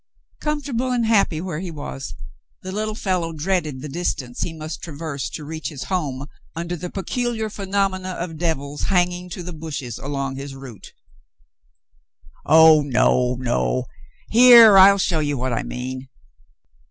[0.39, 2.15] Comfortable and happy where he was,
[2.63, 6.89] the little fellow dreaded the distance he must traverse to reach his home under the
[6.89, 10.93] peculiar phenomena of devils hanging to the bushes along his route.
[12.47, 13.85] *'0h, no, no.
[14.31, 16.09] Here, I'll show you what I mean."